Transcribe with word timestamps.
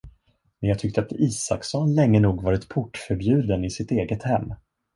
Men 0.61 0.69
jag 0.69 0.79
tyckte 0.79 1.01
att 1.01 1.11
Isaksson 1.11 1.93
länge 1.95 2.19
nog 2.19 2.41
varit 2.41 2.69
portförbjuden 2.69 3.63
i 3.63 3.69
sitt 3.71 3.91
eget 3.91 4.23
hem. 4.23 4.53